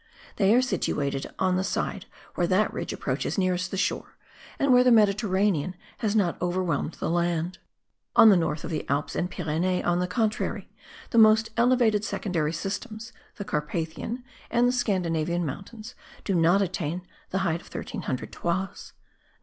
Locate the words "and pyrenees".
9.15-9.85